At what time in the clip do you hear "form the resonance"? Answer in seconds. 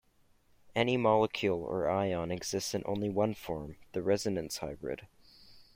3.35-4.57